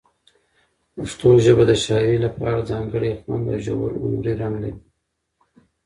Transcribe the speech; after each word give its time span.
پښتو 0.95 1.29
ژبه 1.45 1.63
د 1.69 1.73
شاعرۍ 1.83 2.17
لپاره 2.25 2.67
ځانګړی 2.71 3.11
خوند 3.21 3.45
او 3.53 3.59
ژور 3.65 3.91
هنري 4.01 4.33
رنګ 4.41 4.55
لري. 4.63 4.73